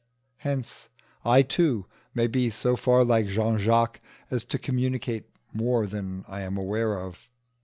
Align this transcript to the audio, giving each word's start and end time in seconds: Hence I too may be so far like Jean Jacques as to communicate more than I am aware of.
Hence 0.37 0.89
I 1.23 1.43
too 1.43 1.85
may 2.15 2.25
be 2.25 2.49
so 2.49 2.75
far 2.75 3.05
like 3.05 3.27
Jean 3.27 3.59
Jacques 3.59 4.01
as 4.31 4.43
to 4.45 4.57
communicate 4.57 5.29
more 5.53 5.85
than 5.85 6.25
I 6.27 6.41
am 6.41 6.57
aware 6.57 6.97
of. 6.99 7.29